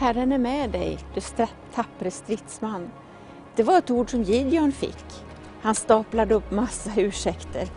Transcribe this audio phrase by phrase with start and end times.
[0.00, 1.20] Herren är med dig, du
[1.74, 2.90] tappre stridsman.
[3.56, 5.04] Det var ett ord som Gideon fick.
[5.62, 7.68] Han staplade upp massa ursäkter.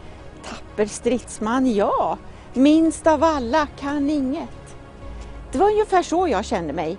[0.44, 2.18] Tapper stridsman, ja,
[2.54, 4.76] minst av alla, kan inget.
[5.52, 6.98] Det var ungefär så jag kände mig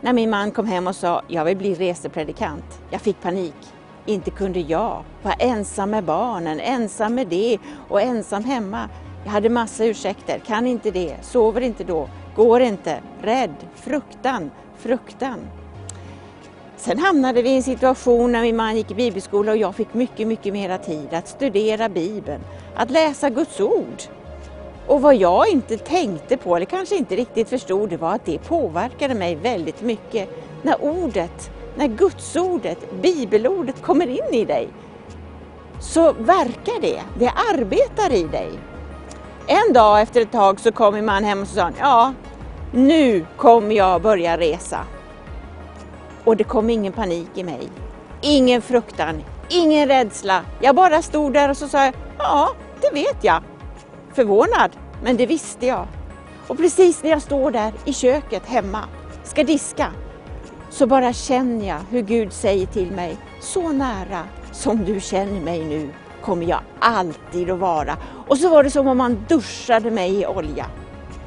[0.00, 2.80] när min man kom hem och sa jag vill bli resepredikant.
[2.90, 3.72] Jag fick panik.
[4.06, 8.88] Inte kunde jag vara ensam med barnen, ensam med det och ensam hemma.
[9.24, 15.38] Jag hade massa ursäkter, kan inte det, sover inte då, går inte, rädd, fruktan, fruktan.
[16.76, 19.94] Sen hamnade vi i en situation när min man gick i bibelskola och jag fick
[19.94, 22.40] mycket, mycket mera tid att studera Bibeln,
[22.74, 24.02] att läsa Guds ord.
[24.86, 28.38] Och vad jag inte tänkte på, eller kanske inte riktigt förstod, det var att det
[28.38, 30.28] påverkade mig väldigt mycket.
[30.62, 34.68] När ordet, när Gudsordet, bibelordet kommer in i dig,
[35.80, 38.50] så verkar det, det arbetar i dig.
[39.46, 42.12] En dag efter ett tag så kom min man hem och sa, ja,
[42.72, 44.80] nu kommer jag börja resa.
[46.24, 47.68] Och det kom ingen panik i mig.
[48.20, 50.40] Ingen fruktan, ingen rädsla.
[50.60, 53.42] Jag bara stod där och så sa jag, ja, det vet jag.
[54.14, 54.70] Förvånad,
[55.02, 55.86] men det visste jag.
[56.48, 58.80] Och precis när jag står där i köket hemma,
[59.24, 59.92] ska diska,
[60.70, 64.22] så bara känner jag hur Gud säger till mig, så nära
[64.52, 65.90] som du känner mig nu
[66.24, 67.96] kommer jag alltid att vara.
[68.28, 70.66] Och så var det som om man duschade mig i olja.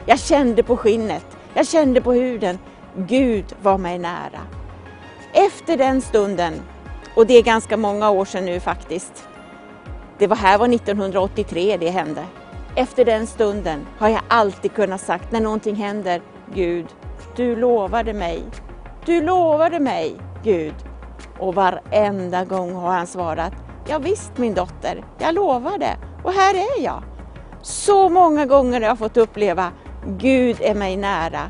[0.06, 2.60] Jag kände på skinnet, jag kände på huden,
[2.96, 4.42] Gud var mig nära.
[5.34, 6.54] Efter den stunden,
[7.16, 9.28] och det är ganska många år sedan nu faktiskt,
[10.18, 12.24] det var här var 1983 det hände.
[12.76, 16.22] Efter den stunden har jag alltid kunnat sagt när någonting händer,
[16.54, 16.86] Gud,
[17.36, 18.44] du lovade mig.
[19.06, 20.76] Du lovade mig, Gud.
[21.40, 23.54] Och varenda gång har han svarat,
[23.90, 27.04] ja visst min dotter, jag lovar det och här är jag.
[27.62, 29.72] Så många gånger har jag fått uppleva,
[30.08, 31.42] Gud är mig nära.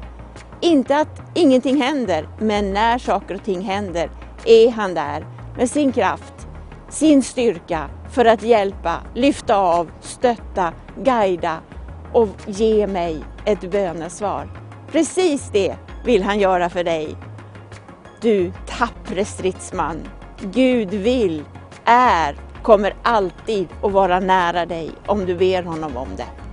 [0.61, 4.09] Inte att ingenting händer, men när saker och ting händer
[4.45, 5.25] är han där
[5.58, 6.48] med sin kraft,
[6.89, 10.73] sin styrka för att hjälpa, lyfta av, stötta,
[11.04, 11.58] guida
[12.14, 14.49] och ge mig ett bönesvar.
[14.92, 15.75] Precis det
[16.05, 17.15] vill han göra för dig.
[18.21, 20.08] Du tappre stridsman.
[20.42, 21.43] Gud vill,
[21.87, 26.46] är, kommer alltid att vara nära dig om du ber honom om det.